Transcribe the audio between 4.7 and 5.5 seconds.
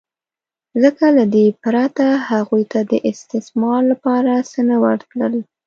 ورتلل